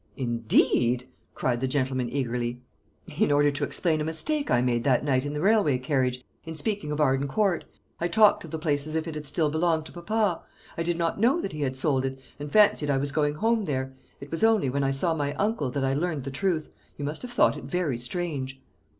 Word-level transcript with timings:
"Indeed!" 0.17 1.07
cried 1.35 1.61
the 1.61 1.67
gentleman 1.67 2.09
eagerly. 2.11 2.59
"In 3.19 3.31
order 3.31 3.51
to 3.51 3.63
explain 3.63 4.01
a 4.01 4.03
mistake 4.03 4.49
I 4.49 4.59
made 4.59 4.83
that 4.83 5.05
night 5.05 5.25
in 5.25 5.33
the 5.33 5.41
railway 5.41 5.77
carriage, 5.77 6.23
in 6.43 6.55
speaking 6.55 6.91
of 6.91 6.99
Arden 6.99 7.27
Court. 7.27 7.65
I 7.99 8.07
talked 8.07 8.43
of 8.43 8.49
the 8.49 8.57
place 8.57 8.87
as 8.87 8.95
if 8.95 9.07
it 9.07 9.13
had 9.13 9.27
still 9.27 9.51
belonged 9.51 9.85
to 9.85 9.91
papa; 9.91 10.41
I 10.75 10.81
did 10.81 10.97
not 10.97 11.19
know 11.19 11.39
that 11.39 11.53
he 11.53 11.61
had 11.61 11.75
sold 11.75 12.03
it, 12.03 12.19
and 12.39 12.51
fancied 12.51 12.89
I 12.89 12.97
was 12.97 13.11
going 13.11 13.35
home 13.35 13.65
there. 13.65 13.93
It 14.19 14.31
was 14.31 14.43
only 14.43 14.71
when 14.71 14.83
I 14.83 14.89
saw 14.89 15.13
my 15.13 15.35
uncle 15.35 15.69
that 15.69 15.85
I 15.85 15.93
learnt 15.93 16.23
the 16.23 16.31
truth. 16.31 16.71
You 16.97 17.05
must 17.05 17.21
have 17.21 17.31
thought 17.31 17.55
it 17.55 17.65
very 17.65 17.99
strange." 17.99 18.59